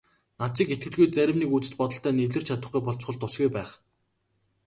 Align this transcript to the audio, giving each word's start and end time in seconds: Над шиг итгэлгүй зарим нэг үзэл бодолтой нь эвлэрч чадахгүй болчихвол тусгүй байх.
Над 0.39 0.51
шиг 0.57 0.67
итгэлгүй 0.75 1.07
зарим 1.17 1.37
нэг 1.39 1.49
үзэл 1.55 1.77
бодолтой 1.79 2.13
нь 2.13 2.23
эвлэрч 2.25 2.47
чадахгүй 2.49 2.81
болчихвол 2.83 3.17
тусгүй 3.21 3.49
байх. 3.55 3.69